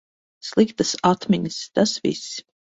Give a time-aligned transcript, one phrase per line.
[0.47, 2.29] Sliktas atmiņas, tas viss.